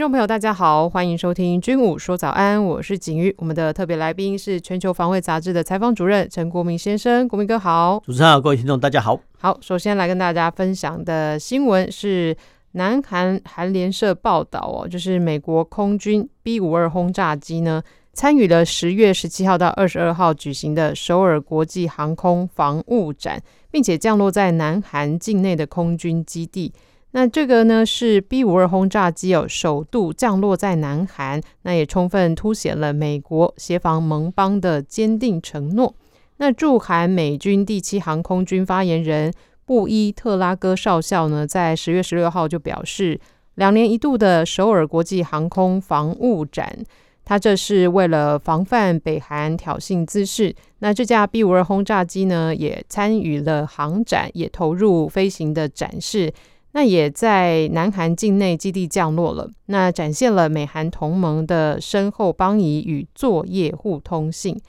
[0.00, 3.34] 众朋友，大家好，欢迎收听《军武说早安》，我是景瑜。
[3.36, 8.00] 我们的特别来宾是《全球防卫杂志》的采访主任陈国民先生，国民哥好。
[8.06, 9.20] 主持人好，各位听众大家好。
[9.38, 12.34] 好，首先来跟大家分享的新闻是。
[12.72, 17.82] 南韩韩联社报道哦，就是美国空军 B 五二轰炸机呢，
[18.12, 26.72] 参与了十月十七号到二十二号举行的首尔国际航空防务展，并且降落在南韩境内的空军基地。
[27.12, 35.94] 那这个呢是 B 五二轰炸机哦，首度降落在南韩，那也充分凸显了美国协防盟邦的坚定承诺。
[36.36, 39.32] 那驻韩美军第七航空军发言人。
[39.66, 43.20] 布伊特拉戈少校呢，在十月十六号就表示，
[43.54, 46.76] 两年一度的首尔国际航空防务展，
[47.24, 50.52] 他这是为了防范北韩挑衅滋事。
[50.80, 56.32] 那这架 B 五二轰炸机呢，也参与了航展，也投入飞行的展示。
[56.72, 64.60] 那也在南韩境内基地降落了，那展现了美韩同盟的深厚邦谊与作业互通性。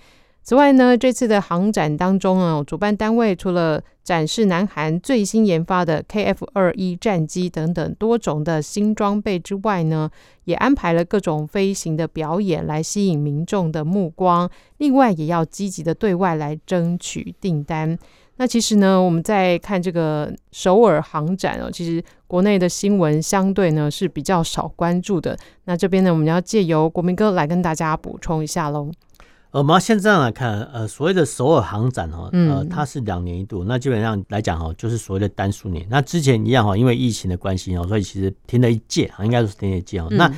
[0.44, 10.10] 此外呢，这次的航展当中啊，主办单位除了展示南韩最新研发的 KF 二一战机等等多种的新装备之外呢，
[10.46, 14.50] 也安排了各种飞行的表演来吸引民众的目光。
[14.80, 17.96] 另外，也要积极的对外来争取订单。
[18.38, 25.38] 那其实呢，我们在看这个首尔航展哦，其实国内的新闻相对呢是比较少关注的。
[25.66, 28.90] 那这边呢，我们要借由国民哥来跟大家补充一下喽。
[29.52, 35.86] 呃，我们要先这样来看，呃，所谓的首尔航展哈，呃，它是两年一度，那基本上来讲哈，就是所谓的单数年。
[35.90, 40.08] 那之前一样哈，因为疫情的关系哦，所以其实停了一届，应该是停了一届哦。
[40.12, 40.32] 那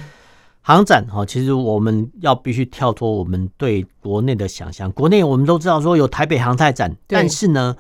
[0.64, 4.92] 航展哈，其实我们要必须跳脱我们对国内的想象。
[4.94, 7.76] 国内我们都知道说有台北航太展，但是呢，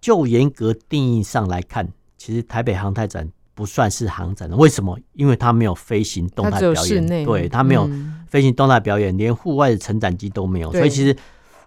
[0.00, 1.88] 就严格定义上来看，
[2.18, 3.30] 其实台北航太展。
[3.54, 4.98] 不算是航展的，为什么？
[5.12, 7.86] 因为它没有飞行动态表演，对，它没有
[8.26, 10.72] 飞行动态表演，连户外的成长机都没有。
[10.72, 11.14] 所以其实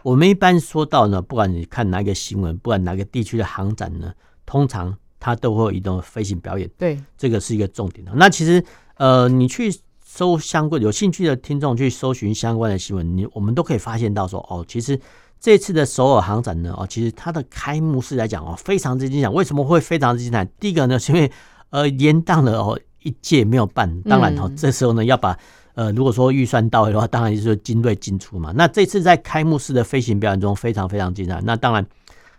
[0.02, 4.12] 我们一般说到呢，不管你看哪个新闻，不管哪个地区的航展呢，
[4.48, 6.68] 通常它都会有一种飞行表演。
[6.76, 8.12] 对，这个是一个重点的。
[8.16, 8.62] 那其实
[8.96, 9.72] 呃，你去
[10.16, 14.98] 搜相关有兴趣的听众去搜寻相关的新闻，你我们都可以发现到说，哦，其实
[15.42, 19.28] 这次的首尔航展呢，哦，其实它的开幕式来讲哦，非常之精彩。
[19.28, 20.46] 为什么会非常之精彩？
[20.58, 21.30] 第一个呢，是因为
[21.72, 23.94] 呃，延宕了哦，一届没有办。
[24.04, 25.38] 当然哦，这时候呢，要把
[25.74, 28.54] 呃，如果说预算到位的话，当然就是精锐进出嘛。
[28.56, 31.42] 那这次在开幕式的飞行表演中，非常非常精彩。
[31.44, 31.86] 那当然，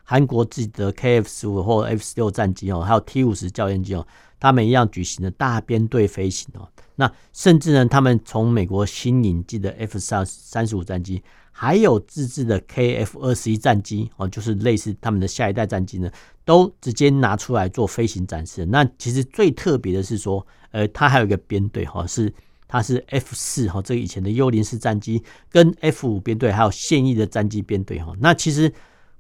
[0.03, 4.07] 韩国自己的 KF 十五或 F 十六战机哦，还有 T 五十教练机哦，
[4.39, 6.69] 他们一样举行了大编队飞行哦。
[6.97, 11.23] 那甚至呢，他们从美国新引进的 F 三三十五战机。
[11.59, 16.11] 还有自制的 KF 二十一战机哦，就是类似他们的下一代战机呢，
[16.45, 18.67] 都直接拿出来做飞行展示。
[18.67, 22.31] 那其实最特别的是说，呃，它还有一个编队哈，是
[22.69, 28.13] 它是 F 四哈，这个以前的幽灵式战机跟 F 五编队，还有现役的战机编队哈。
[28.21, 28.71] 那其实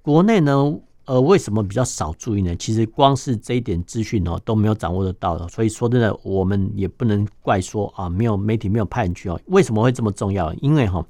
[0.03, 2.55] 国内呢，呃，为什么比较少注意呢？
[2.56, 5.49] 其实光是这一点资讯哦都没有掌握得到的。
[5.49, 9.41] 所以说真的，我们也不能怪说啊，没有媒体没有派人去哦。
[9.47, 10.53] 为什么会这么重要？
[10.55, 11.05] 因为哈。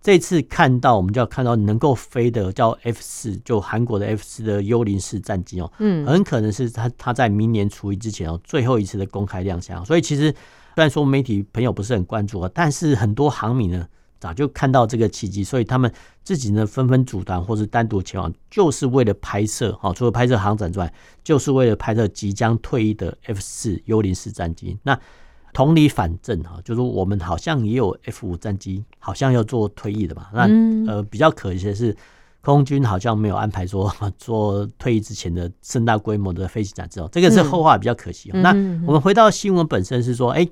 [0.00, 9.82] 这次看到，我们就要看到能够飞的叫 F 四，就韩国的 F 四的幽灵式战机哦，嗯，很可能是他他在明年除役之前哦，最后一次的公开亮相。
[9.86, 13.88] 所以其实虽然说媒体朋友不是很关注啊，但是很多航迷呢
[14.20, 15.92] 早就看到这个契机，所以他们
[16.22, 20.92] 自己呢纷纷组团或是单独前往，就是为了拍摄哈，除了拍摄航展之外，
[21.22, 24.78] 就是为了拍摄即将退役的 F 四幽灵式战机。
[24.82, 24.98] 那
[25.52, 30.30] 同理反正哈，就是我们好像也有 F 五战机，好像要做退役的吧？
[30.32, 30.48] 那
[30.90, 31.96] 呃比较可惜的是，
[32.40, 38.30] 空军好像没有安排说 做退役之前的盛大规模的飞行展示哦，这个是后话，比较可惜。
[38.34, 38.50] 那
[38.86, 40.48] 我们回到新闻本身是说，哎，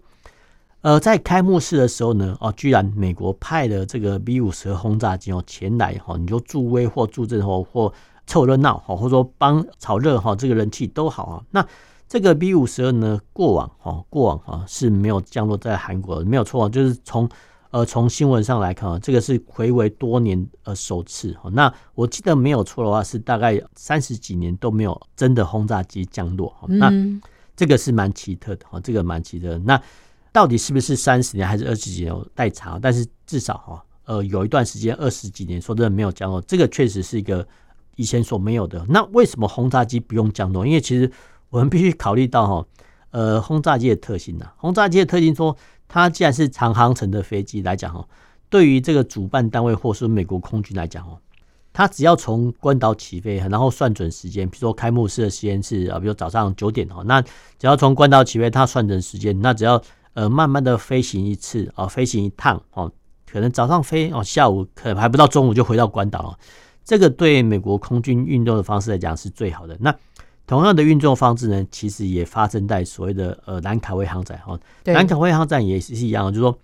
[0.83, 7.93] 呃，在开幕式的时候呢，哦，居然美国派了这个 B 五十二轰炸机哦前来哈，你就助威或助阵或或
[8.27, 11.43] 凑热闹哈，或者说帮炒热哈，这个人气都好啊。
[11.53, 11.65] 那
[12.09, 17.29] 这个 B 五十二呢，过往哈，过往哈是没有降落在韩国的，没有错，就是从
[17.71, 21.49] 呃从新闻上来看啊，这个是回违多年呃首次哈。
[21.53, 26.67] 那我记得没有错的话，是大概三十几年都没有真的轰炸机降落哈。
[26.67, 26.93] 那
[27.55, 29.59] 这个是蛮奇特的哈，这个蛮奇特的。
[29.61, 29.81] 那
[30.33, 32.79] 到底是不是三十年还是二十几年有待查？
[32.81, 37.47] 但是至少哈，呃有一段时间二十几年说真的没有降落，这个确实是一个
[37.97, 38.85] 以前所没有的。
[38.89, 40.67] 那为什么轰炸机不用降落？
[40.67, 41.11] 因为其实
[41.51, 42.67] 我们必须考虑到哈，
[43.11, 45.55] 呃，轰炸机的特性呐，轰炸机的特性说，
[45.87, 48.09] 它既然是长航程的飞机来讲哈，
[48.49, 51.19] 对于这个主办单位或是美国空军来讲哦。
[51.75, 59.83] 他只要从关岛起飞，然后算准时间，比如说开幕式的时间是啊，比如早上九点哦，那只要从关岛起飞，他算准时间，那只要
[60.15, 62.91] 呃慢慢的飞行一次啊，飞行一趟哦，
[63.31, 66.39] 可能早上飞哦，下午可能还不到中午就回到关岛了。
[66.85, 69.77] 这个对美国空军运动的方式来讲是最好的。
[69.81, 69.95] 那
[70.47, 76.59] 同样的运作方式呢，其实也发生在所谓的呃兰卡威航展哈，兰卡威航展也是一样，就是说。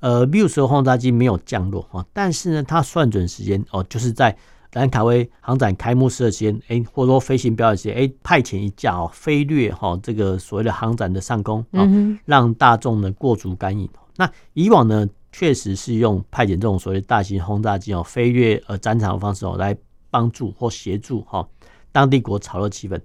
[0.00, 4.38] 呃，B 五十轰炸机没有降落哈，但是呢，它算准时间哦，就是在
[4.74, 11.88] 兰卡威航展开幕式的时间，哎，或者说飞行表演时间，哎，派遣一架哦，飞掠哈这个所谓的航展的上空啊，
[12.26, 13.88] 让大众呢过足感应。
[14.16, 19.76] 那以往呢，确实是用派遣这种所谓大型轰炸机哦，飞掠呃战场的方式哦，来
[20.10, 21.48] 帮助或协助哈
[21.92, 23.00] 当地国炒热气氛。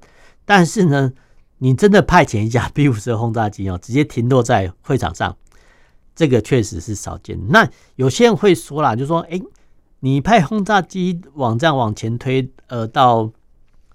[0.46, 1.14] 但是呢，
[1.60, 5.36] 你真的派遣一架 B 五十轰炸机哦，直接停落在会场上。
[6.16, 7.40] 这个确实是少见。
[7.50, 9.42] 那有些人会说啦，就说：“哎，
[10.06, 13.32] 你派轰炸机往这样往前推，呃，到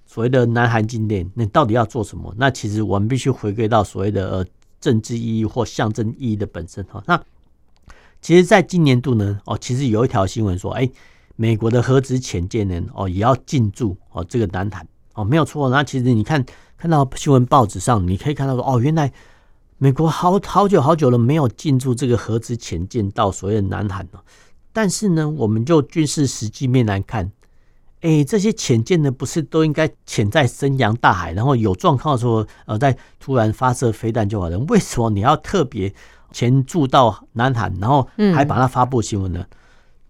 [0.06, 4.46] 所谓的南韩境内，你到底要做什么？”那其实我们必须回归到所谓的呃
[4.80, 7.04] 政治意义或象征意义的本身哈。
[7.06, 7.22] 那
[8.22, 10.90] 其实，在今年度呢，哦，其实有一条新闻说：“哎，
[11.36, 16.42] 美国的核子潜舰呢，哦，也要进驻哦这个南韩哦，没有错。”那其实你看
[16.78, 19.12] 看到新闻报纸上，你可以看到说：“哦，原来。”
[19.80, 24.20] 美国好好久好久了没有进驻这个核子潜舰到所谓的南韩了，
[24.80, 27.28] 但是呢，我们就军事实际面来看，
[28.02, 34.56] 哎，这些潜舰呢，不是都应该潜在深洋大海，然后有状况的时候，呃，再突然发射飞弹就好了？
[34.68, 35.92] 为什么你要特别
[36.30, 39.44] 潜驻到南韩，然后还把它发布新闻呢？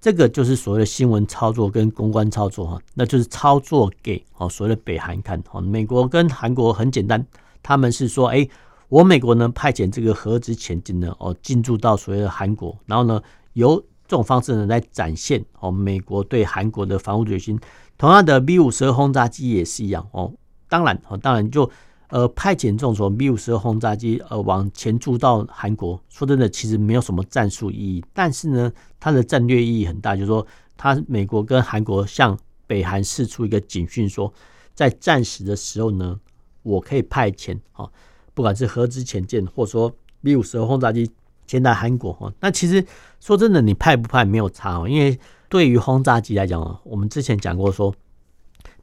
[0.03, 5.43] 这个就是所谓的新闻操作跟公关操作哈，那就是操作给哦所谓的北韩看。
[5.51, 7.27] 哦，美国跟韩国很简单，
[7.63, 8.47] 他们是说，哎。
[8.91, 13.21] 我美国呢派遣这个核子潜艇呢哦进驻到所谓的韩国，然后呢
[13.53, 17.61] 由这种方式呢来展现哦美国对韩国的防务决心。
[17.97, 20.33] 同样的 B 五十二轰炸机也是一样哦，
[20.69, 21.71] 当然哦当然就
[22.09, 30.45] 呃派遣这种说 B 五十二轰炸机呃往前驻到韩国，说真的其实没有什么战术意义，但是呢它的战略意义很大，就是说
[30.77, 34.33] 它美国跟韩国向北韩释出一个警讯，说
[34.75, 36.19] 在战时的时候呢
[36.63, 37.89] 我可以派遣啊。
[38.33, 41.11] 不管是核子潜舰，或者说 B 五十二轰炸机
[41.49, 42.85] 前来韩国哈，那其实
[43.19, 44.87] 说真的，你派不派没有差哦。
[44.87, 45.19] 因为
[45.49, 47.93] 对于轰炸机来讲，我们之前讲过说，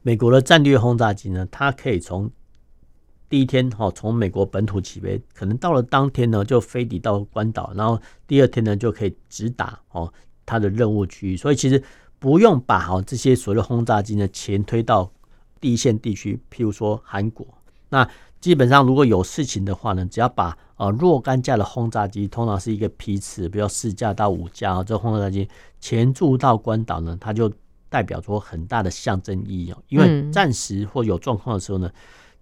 [0.02, 2.28] 美国的战略轰炸机呢，它可以从
[3.28, 10.12] 第一天哈，从美国本土起飞，可能到了当天呢就飞抵到关岛，然后第二天呢就可以直达哦
[10.44, 11.80] 它的任务区域，所以其实
[12.18, 15.10] 不用把好这些所谓的轰炸机呢前推到
[15.60, 17.46] 第一线地区，譬如说韩国
[17.88, 18.06] 那。
[18.46, 25.48] 基本上，如果有事情的话呢，只要把呃若干架的轰炸机，通常是一个批次，比如四架到五架啊，这轰炸机
[25.80, 27.52] 前驻到关岛呢，它就
[27.88, 29.78] 代表着很大的象征意义哦。
[29.88, 31.90] 因为暂时或有状况的时候呢，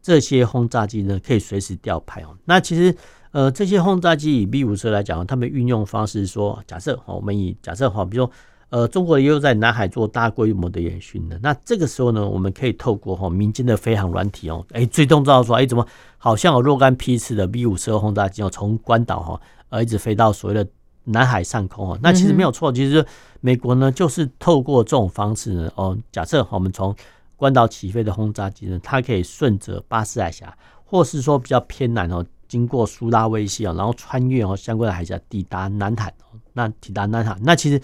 [0.03, 2.37] 这些轰炸机呢可以随时调派哦。
[2.45, 2.95] 那其实
[3.31, 8.33] 呃这些轰炸机以 B 五十来讲，他们运用方式说，假设我们以假设哈，比如说。
[8.75, 11.39] 呃，中国也有在南海做大规模的演训的。
[11.41, 15.87] 那这个时候呢，我们可以透过哈民间的飞航软体哦，哎，追踪到说，哎，怎么
[16.19, 20.69] 好像有若干批次的 B 五十二轰炸机哦，从关岛哈呃一直飞到所谓的
[21.05, 21.97] 南海上空哦。
[22.03, 23.07] 那其实没有错，其实
[23.41, 26.93] 美国呢就是透过这种方式呢，哦，假设我们从
[27.37, 30.53] 关岛起飞的轰炸机呢，它可以顺着巴士海峡，
[30.85, 36.13] 或是说比较偏南哦，经过苏拉威西啊，然后穿越哦相关的海峡抵达南海。
[36.55, 37.81] 那抵达南海，那其实。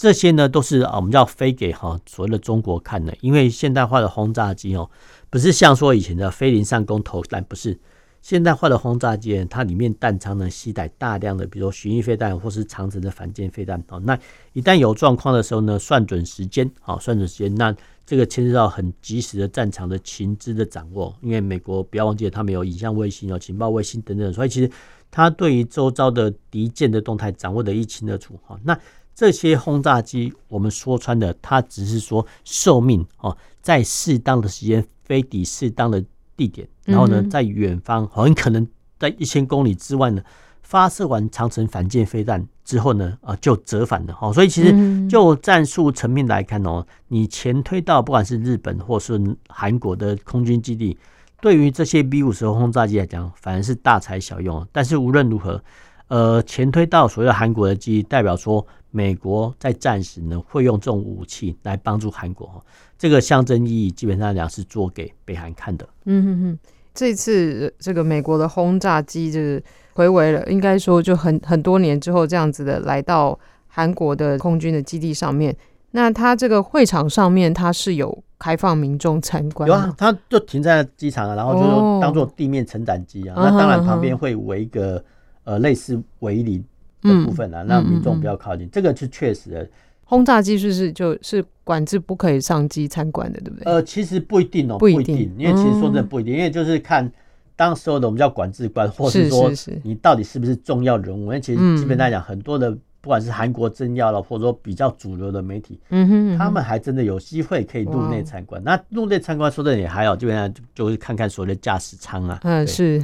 [0.00, 4.88] 这些呢都是啊，我们要飞给哈所谓的中国看的，因为现代化的轰炸机哦，
[5.28, 7.78] 不是像说以前的飞临上空投弹，不是
[8.22, 14.00] 现代化的轰炸机，它里面弹仓呢携带大量的，比如说巡弋飞弹或是长程的反舰飞弹哦。
[14.00, 14.18] 那
[14.54, 17.76] 一旦有状况的时候呢，算准时间啊，算准时间，那
[18.06, 24.70] 这个牵涉到很及时的战场的情资的掌握，因为美国不要忘记了，他们有影像卫星、有情报卫星等等，所以其实
[25.10, 28.58] 它对于周遭的敌舰的动态掌握得一清二楚哈。
[28.64, 28.74] 那
[29.20, 36.02] 这些轰炸机，我们说穿的，它只是说寿命哦，在适当的时间飞抵适当的
[36.38, 38.66] 地点，然后呢，在远方很可能
[38.98, 40.22] 在一千公里之外呢，
[40.62, 44.32] 发射完长城反舰飞弹之后呢，啊，就折返了哈。
[44.32, 50.96] 所以其实就战术层面来看哦，你前推到不管是日本或是韩国的空军基地，
[51.42, 54.66] 对于这些 B 五十轰炸机来讲，反而是大材小用。
[54.72, 55.62] 但是无论如何。
[56.08, 62.64] 呃前推到所谓的韩国的基地，代表说美国在战时呢会用这种武器来帮助韩国。
[62.98, 65.88] 这个象征意义基本上讲是做给北韩看的。
[66.04, 66.58] 嗯哼哼，
[66.92, 69.62] 这次这个美国的轰炸机就是
[69.94, 75.56] 回围了，应该说就很很多年之后这样子的来到韩国的空军的基地上面。
[75.92, 79.68] 那它这个会场上面它是有开放民众参观？
[79.68, 83.34] 有啊，它就停在机场啊，然后就当做地面承载机啊。
[83.36, 85.02] 那当然旁边会围一个
[85.44, 86.62] 呃类似围篱
[87.02, 88.68] 的部分啊，让民众不要靠近。
[88.70, 89.68] 这个是确实的。
[90.04, 93.72] 轰炸机是不是就是管制不可以上机参观的，对不对？
[93.72, 97.08] 呃，其实不一定哦，不一定，因为其实说真的不一定，因为就是看
[97.54, 99.52] 当时候的我们叫管制官，或是说
[99.84, 101.20] 你到底是不是重要人物。
[101.20, 108.60] 因为其实基本来讲，很多的不管是韩国政要了，或者说比较主流的媒体，嗯哼，他们还真的有机会可以入内参观。
[108.64, 112.40] 那入内参观说真的也还好，基本上就是看看所谓的驾驶舱啊。
[112.42, 113.00] 嗯，是。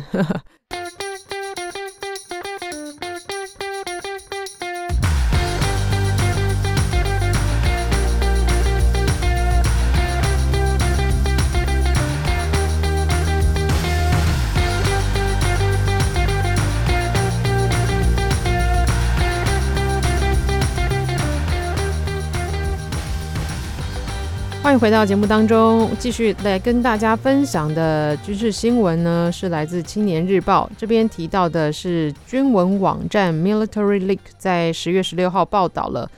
[24.66, 36.10] 欢迎回到节目当中，继续来跟大家分享的军事新闻呢，是来自《青年日报》这边提到的，是军文网站 Military Leak 在十月十六号报道了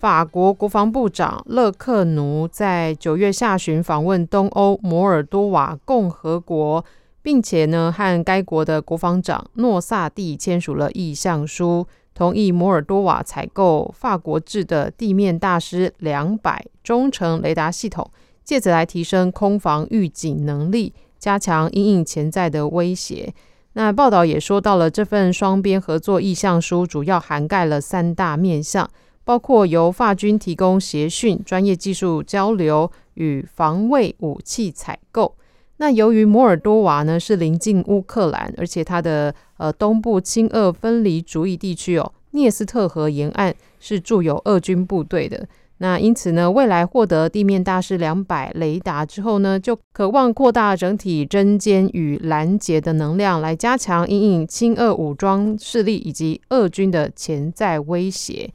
[0.00, 6.84] 法国国防部长勒克努在九月下旬访问东欧摩尔多瓦共和国，
[7.22, 11.86] 并且呢和该国的国防长诺萨蒂签署了意向书。
[12.14, 18.10] 同意摩尔多瓦采购法国制的地面大师两百中程雷达系统，
[18.44, 23.32] 借此来提升空防预警能力，加强因应潜在的威胁。
[23.74, 28.90] 那报道也说到了，这份双边合作意向书主要涵盖了三大面向，
[29.24, 35.34] 包括由法军提供协训、专业技术交流与防卫武器采购。
[35.78, 45.48] 那由于摩尔多瓦呢是临近乌克兰，而且它的呃东部亲俄分离主义地区哦，聂斯特河沿岸是驻有俄军部队的。
[45.78, 58.48] 那因此呢，未来获得地面大师两百雷达之后呢，就渴望扩大整体侦监与拦截的能量，来加强因应亲俄武装势力以及俄军的潜在威胁。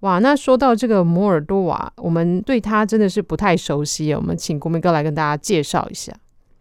[0.00, 6.12] 哇，那说到这个摩尔多瓦，我们对它真的是不太熟悉，我们请国民哥来跟大家介绍一下。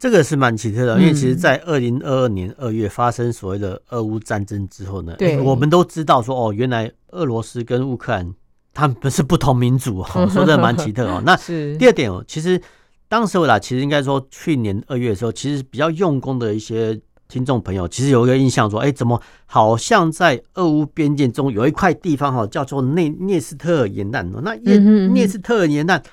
[0.04, 8.30] 这个是蛮奇特的，因为其实，在二零二二年二月发生所谓的俄乌战争之后呢，对，我们都知道说，哦，原来俄罗斯跟乌克兰
[8.74, 11.24] 他们不是不同民族， 说真的蛮奇特哦。
[11.26, 11.38] 那
[11.78, 12.62] 第二点哦，其实
[13.08, 26.04] 当时啦，其实应该说去年二月的时候，其实比较用功的一些听众朋友，其实有一个印象说，哎，怎么好像在俄乌边界中有一块地方哈，叫做内涅斯特尔沿岸哦，那涅涅斯特尔沿岸。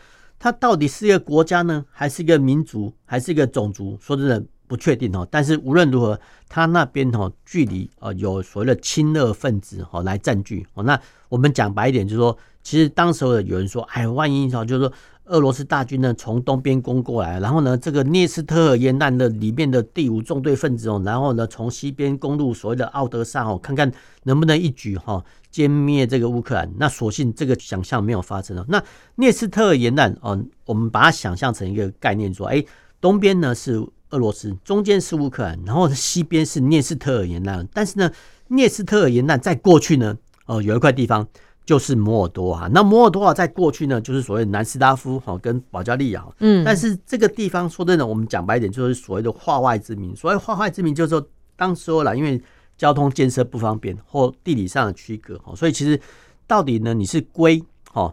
[0.41, 3.97] 它到底是一个国家呢，还是一个民族，还是一个种族？
[4.01, 5.25] 说真的不确定哦。
[5.31, 6.19] 但是无论如何，
[6.49, 10.83] 它那边哦，距离啊有所谓的亲俄分子哦来占据哦。
[10.83, 14.93] 那我们讲白一点，就是说，其实当时候有人说，哎，万一哦，就是说。
[15.31, 23.91] 俄罗斯大军呢，从东边攻过来，然后呢，这个聂斯特尔沿岸的里面的第五纵队分子哦，然后呢，从西边攻入所谓的奥德萨哦，看看
[24.25, 26.69] 能不能一举哈歼灭这个乌克兰。
[26.79, 28.65] 那所幸这个想象没有发生哦。
[28.69, 28.83] 那
[29.15, 32.65] 聂斯特尔沿岸哦，我们把它想象成一个概念说，哎，
[33.01, 37.65] 东边呢是俄罗斯，中间是乌克兰，然后西边是聂斯特尔沿岸。
[37.73, 38.11] 但是呢，
[38.49, 41.29] 聂斯特尔沿岸再过去呢，哦，有一块地方。
[41.65, 50.15] 就是摩尔多瓦，那摩尔多瓦在过去呢，就是所谓南斯拉夫哈跟保加利亚，嗯，但是这个地方说真的，我们讲白一点，就是所谓的化外之民。
[50.17, 51.25] 所谓化外之民，就是说
[51.55, 52.43] 当时候啦，因为
[52.77, 56.01] 交通建设不方便或地理上的区隔哈，所以其实
[56.47, 57.63] 到底呢，你是归
[57.93, 58.13] 哦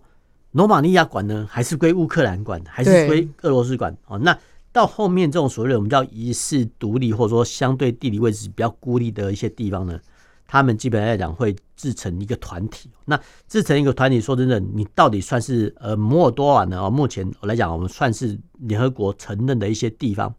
[0.52, 3.96] 罗马尼亚管呢，还是归乌克兰管，还是归俄罗斯管？
[4.08, 4.38] 哦，那
[4.72, 10.00] 到后面这种所谓的我们叫遗世独立，或者说相对地理位置比较孤立的一些地方呢？
[10.48, 12.90] 他们基本上来讲会自成一个团体。
[13.06, 16.90] 那自成一个团体，说真的，你到底算是呃摩尔多瓦呢？
[16.90, 20.34] 目前我来讲，我们算是联合国承认的一些地方。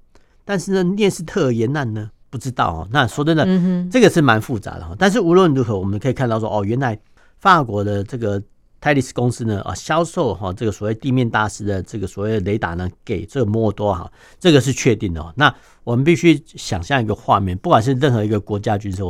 [0.44, 2.88] 但是呢，聂斯特尔沿岸呢，不知道哦。
[2.90, 3.44] 那说真的，
[3.90, 4.96] 这个是蛮复杂的哈。
[4.98, 6.98] 但是无论如何，我们可以看到说，哦，原来
[7.38, 8.42] 法国的这个
[8.80, 14.10] 泰利斯公司呢，啊，销售哈这个所谓地面大师的这个所谓雷达呢，给这个摩尔多瓦，
[14.40, 15.34] 这个是确定的。
[15.36, 19.02] 那我们必须想象一个画面，不管是任何一个国家军事。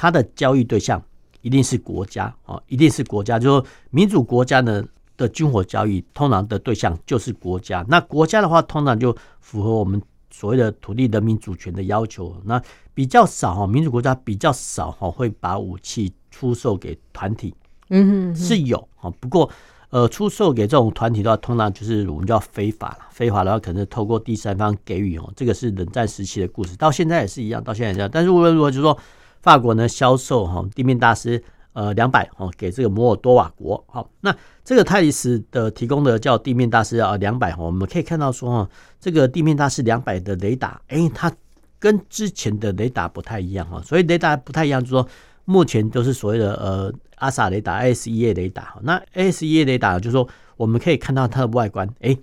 [0.00, 1.02] 它的交易对象
[1.42, 3.38] 一定是国家哦，一定是国家。
[3.38, 4.82] 就是说民主国家呢
[5.18, 7.84] 的军火交易，通常的对象就是国家。
[7.86, 12.62] 那国家的话，通常就符合我们所谓的土地人民主权的要求，那
[12.94, 17.54] 比较少哈，民主国家比较少哈，会把武器出售给团体。
[17.90, 19.50] 嗯哼，是有哈，不过
[19.90, 22.98] 呃，出售给这种团体的话，通常就是我们叫非法了。
[23.10, 28.08] 非法的话，可能透过第三方给予哦，这个是冷战时期的故事，到现在也是一样，到现在也是一样。
[28.10, 28.96] 但是无论如何，就是说
[29.42, 31.42] 法国呢销售哈地面大师
[31.72, 38.70] 呃两百哦给这个摩尔多瓦国，好，那这个泰利斯的提供的叫地面大师啊两百哈，我们可以看到说哈，
[39.00, 41.32] 这个地面大师两百的雷达，哎，它
[41.78, 45.08] 跟之前的雷达不太一样哈，所以雷达不太一样，就是说
[45.44, 46.92] 目前都是所谓的呃。
[47.20, 52.16] 阿萨雷达 S E A 雷达哈，那 S E A 雷达就是说，我们可以看到它的外观，哎，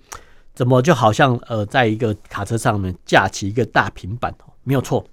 [0.56, 5.06] 怎么就好像呃，在一个卡车上面架起一个大平板哦，没有错，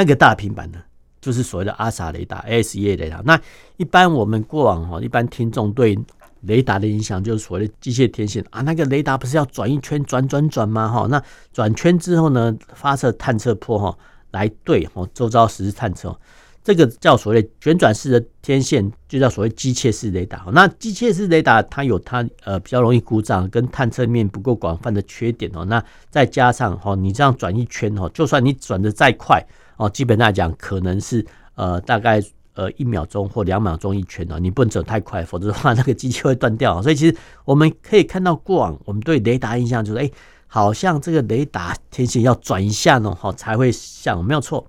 [0.00, 0.78] 那个大平板呢，
[1.20, 3.20] 就是所谓的阿萨雷达 AS1A 雷达。
[3.22, 3.38] 那
[3.76, 5.94] 一般我们过往哈，一般听众对
[6.40, 10.88] 雷达的印象就是所谓的机械天线啊，那个雷达不是要转一圈转转转吗？
[10.88, 13.98] 哈，那转圈之后呢，发射探测波哈，
[14.30, 16.18] 来对哦周遭实时探测。
[16.64, 20.46] 这个叫所谓旋转式的天线，就叫所谓机械式雷达。
[20.52, 25.64] 那机械式雷达它有它呃比较容易故障跟探测面不够广泛的缺点哦。
[25.66, 29.44] 那再加上哈，你这样转一圈哦，就算你转的再快
[29.80, 32.22] 哦，基本来讲可能是呃大概
[32.52, 36.82] 呃一秒钟或两秒钟一圈哦，你不能走太快，否则的话 那个机器会断掉。
[36.82, 40.10] 所以其实我们可以看到过往我们对雷达印象就是，哎，
[40.46, 44.66] 好像这个雷达天线要转一下呢，哈才会响，没有错。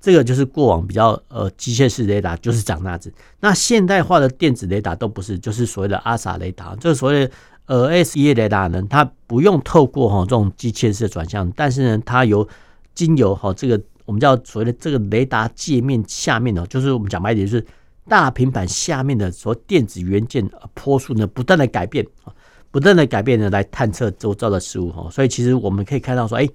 [0.00, 3.12] 这个就是过往比较呃机械式雷达，就是长那样子。
[3.40, 6.74] 那现代化的电子雷达都不是，就是所谓的阿萨雷达。
[6.80, 7.32] 这个所谓的
[7.66, 12.48] 呃 AS1A 雷达呢，它不用透过哈这种机械式的转向，但是呢，它由
[12.94, 13.78] 经由哈这个
[14.10, 17.64] 我们叫所谓的这个雷达界面下面呢，就是我们讲白一点，就是
[18.08, 22.34] 大平板下面的所谓电子元件波数呢，不断的改变啊，
[22.72, 25.08] 不断的改变呢，来探测周遭的事物哈。
[25.12, 26.48] 所以其实我们可以看到说，哎，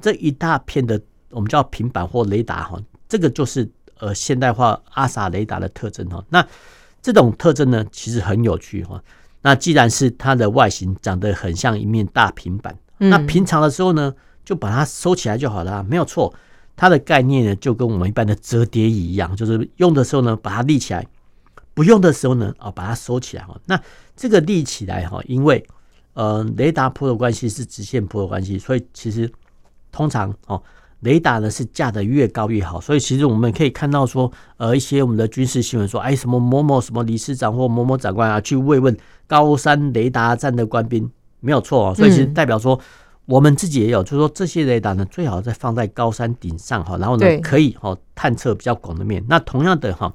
[0.00, 1.00] 这一大片的。
[1.30, 6.24] 我们叫平板或雷达哈，这个就是呃现代化阿萨雷达的特征哈。
[6.30, 6.42] 那
[7.02, 9.02] 这种特征呢，其实很有趣哈。
[9.42, 16.34] 那既然是它的外形长得很像一面大平板，那平常的时候呢，就把它收起来就好了，没有错。
[16.78, 21.02] 它的概念呢，就跟我们一般的折叠椅一样，就是用的时候呢，把它立起来；
[21.74, 23.54] 不用的时候呢，啊，把它收起来哈。
[23.66, 23.78] 那
[24.16, 25.62] 这个立起来哈，因为
[26.14, 29.30] 呃雷达波的关系是直线波的关系，所以其实
[29.92, 30.62] 通常哦。
[31.02, 38.96] 雷达呢是架得越高越好，所以其实我们可以看到说，呃，一些我们的军事新闻说，哎，什么某某什么理事长或某某长官啊，去慰问
[39.28, 41.94] 高山雷达站的官兵，没有错哦。
[41.94, 42.76] 所以其实代表说，
[43.28, 49.22] 我们自己也有，就是说这些雷达呢，最好再放在高山顶上哈，然后呢，可以哈探测比较广的面。
[49.28, 50.10] 那同样的哈，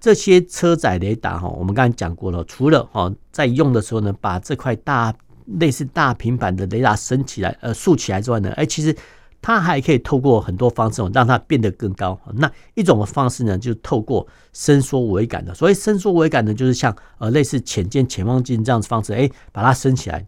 [0.00, 5.14] 这些车载雷达哈，我们刚才讲过了，除了哈在用的时候呢，把这块大
[5.60, 8.94] 类似大平板的雷达升起来，呃，竖起来之外呢，哎，其实。
[9.40, 12.20] 它还可以透过很多方式让它变得更高。
[12.34, 15.54] 那一种的方式呢，就是透过伸缩桅杆的。
[15.54, 20.26] 所以伸缩桅杆呢，就是像呃类似潜舰、潜望镜这样子方式，哎，把它升起来，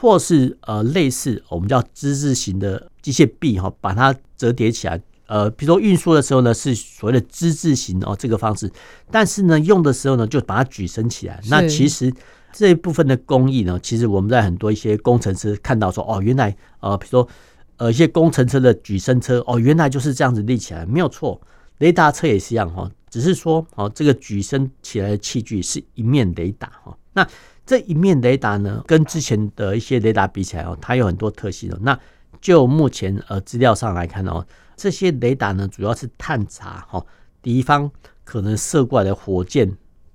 [0.00, 5.00] 或是呃类似我们叫之字型的机械臂哈，把它折叠起来。
[5.26, 8.70] 呃，比如说运输的时候呢，是所谓的之字型哦这个方式，
[9.10, 11.40] 但是呢用的时候呢，就把它举升起来。
[11.48, 12.12] 那其实
[12.52, 17.28] 这一部分的工艺呢，其实我们在很多一些工程师看到说，哦，原来呃比如说。
[17.76, 21.40] 呃，一些工程车的举升车哦，原来就是这样子立起来，没有错。
[21.78, 26.94] 雷达车也是一样哈，只是说哦，这个举升起来的器具是一面雷达哈。
[27.14, 27.26] 那
[27.70, 31.78] 这一面雷达呢，跟之前的一些雷达比起来哦，它有很多特性哦。
[31.82, 31.96] 那
[32.40, 34.44] 就目前呃资料上来看哦，
[34.76, 37.06] 这些雷达呢，主要是探查哈
[37.40, 37.88] 敌方
[38.24, 39.72] 可能射过来的火箭、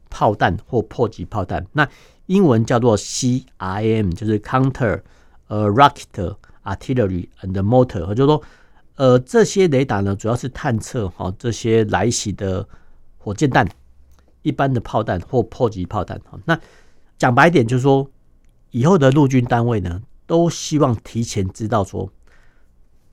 [0.10, 1.66] 炮弹或迫击炮弹。
[1.72, 1.88] 那
[2.26, 5.02] 英文叫做 CRAM，就是 Counter
[5.48, 6.36] 呃 Rocket。
[6.66, 8.44] Artillery and Mortar，就是说，
[8.96, 12.68] 呃，这些雷达呢，主要是探测哈这些来袭的
[13.20, 13.70] 火箭弹、
[14.42, 16.20] 一般的炮弹或迫击炮弹。
[16.30, 16.60] 哈，那
[17.18, 18.10] 讲白一点，就是说，
[18.72, 22.10] 以后的陆军单位呢，都希望提前知道说，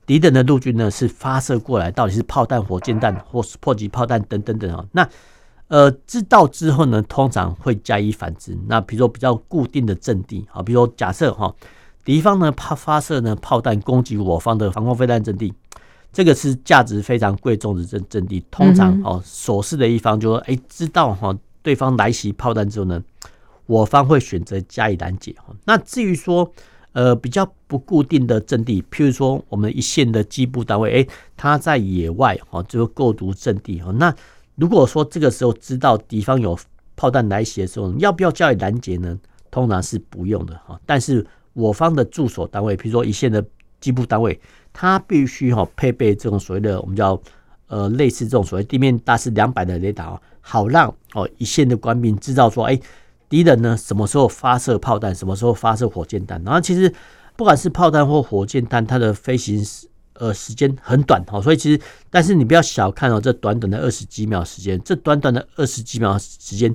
[0.05, 4.85] 敌人的陆军呢是发射过来到底是炮弹、火箭弹或是迫击炮弹等等等啊。
[4.91, 5.09] 那
[5.67, 8.57] 呃，知道之后呢，通常会加以反制。
[8.67, 11.53] 那比如说比较固定的阵地，啊，比如说假设哈。
[12.05, 15.53] 敌方呢，怕发射呢炮弹攻击我方的防空飞弹阵地，
[16.11, 18.45] 这个是价值非常贵重的阵阵地。
[18.51, 23.01] 通常哦，守势的一方就说：“哎，知道哈，对方来袭炮弹之后呢，
[23.65, 26.51] 我方会选择加以拦截。”那至于说
[26.93, 33.91] 呃比较不固定的阵地，譬如说我们一线的机部单位，哎，他在野外哈，就构筑阵地哈。
[33.91, 34.13] 那
[34.55, 36.57] 如果说这个时候知道敌方有
[36.95, 39.19] 炮弹来袭的时候，要不要加以拦截呢？
[39.49, 41.25] 通常是不用的哈，但是。
[41.55, 43.45] 我方的驻守单位，比如说一线的
[43.79, 44.41] 机步单位，
[44.73, 47.21] 它必须哈配备这种所谓的我们叫
[47.67, 52.79] 呃类似这种所谓地面大师两百的雷达，好让哦一线的官兵知道说，哎，
[53.33, 56.39] 敌人呢什么时候发射炮弹，什么时候发射火箭弹。
[56.43, 56.93] 然后其实
[57.35, 66.71] 不管是炮弹或火箭弹，它的飞行时呃时间很短哈，所以其实但是你不要小看哦，这短短的二十几秒时间，这短短的二十几秒时间。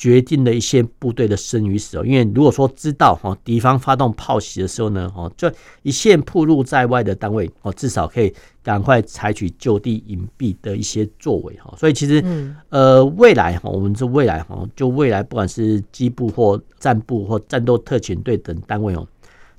[0.00, 8.32] 决定了一些部队的生与死哦，因为如果说知道哈敌方发动炮袭的时候呢，哦，就一线铺路在外的单位哦，至少可以
[8.62, 11.74] 赶快采取就地隐蔽的一些作为哈。
[11.76, 12.24] 所以其实
[12.70, 19.06] 呃，未来哈，我们这未来哈，就未来不管是机部或战部或战斗特遣队等单位哦，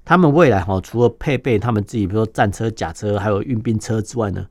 [0.03, 4.43] 他们未来哈，除了配备他们自己比如说战车、甲车还有运兵车之外呢，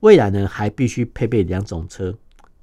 [0.00, 2.14] 未来呢还必须配备两种车。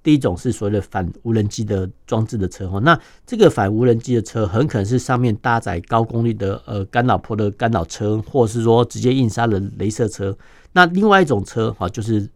[0.05, 10.37] 第一种是所谓的反无人机的装置的车哈，那这个反无人机的车很可能是上面搭载高功率的呃干扰波的干扰车，或者是说直接印刷的镭射车。
[10.73, 12.29] 那另外一种车哈，就是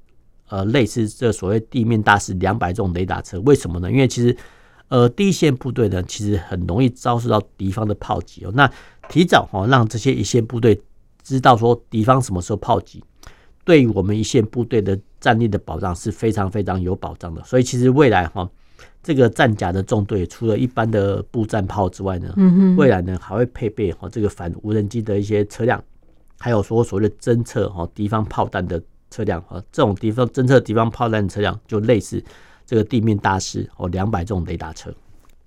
[0.47, 3.39] 呃类似这所谓地面大师两百这种雷达车。
[3.41, 3.91] 为什么呢？
[3.91, 4.35] 因为其实
[4.87, 8.51] 呃第一线部队呢，其实很容易遭受到敌方的炮击哦。
[8.55, 8.67] 那
[9.09, 10.81] 提早哈让这些一线部队
[11.21, 13.03] 知道说敌方什么时候炮击。
[13.63, 18.49] 对于我们一线部队的战力的保障是非常非常有保障的，所以其实未来哈，
[19.03, 25.83] 这个战甲的纵队除了一般的步战炮之外呢，嗯未来呢还会配备哈这个反无人机的一些车辆，
[26.37, 32.23] 还有说所谓的侦测哈敌方炮弹的车辆哈，这种地方侦测敌方炮弹的车辆就类似
[32.65, 34.93] 这个地面大师哦两百这种雷达车。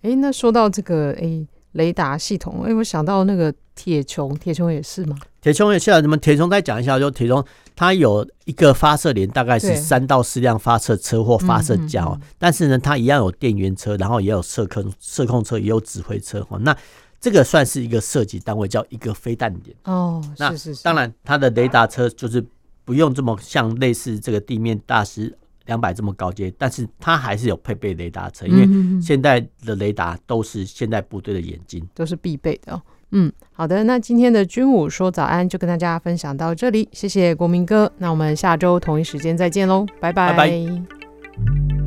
[0.03, 1.47] 哎，那说到这个哎。
[1.73, 5.17] 雷达系统，哎，我想到那个铁穹，铁穹也是吗？
[5.41, 16.47] 铁穹也是啊，什么铁穹再讲一下，就铁穹它有一个发射连，大概是三到四辆发射车或发射架，嗯嗯嗯，但是呢，它一样有电源车，然后也有射控射控车，也有指挥车。
[16.61, 16.77] 那
[17.21, 19.77] 这个算是一个射击单位，叫一个飞弹点。
[19.85, 20.85] 哦，那是是是。
[20.85, 22.45] 当然，它的雷达车就是
[22.85, 25.37] 不用这么像类似这个地面大师。
[25.67, 32.83] 两百这么高阶，但是它还是有配备雷达车，因为现在的雷达都是现代部队的眼睛，都是必备的哦。
[33.13, 40.33] 嗯，好的，那今天的军武说早安就跟大家分享到这里，谢谢国民哥，那我们下周同一时间再见喽，拜拜。
[40.33, 41.82] 拜拜。